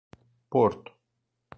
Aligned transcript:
Porto 0.51 0.89